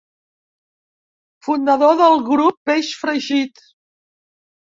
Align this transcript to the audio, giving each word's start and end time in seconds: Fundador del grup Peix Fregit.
Fundador 1.47 1.93
del 2.01 2.17
grup 2.29 2.57
Peix 2.71 2.89
Fregit. 3.03 3.65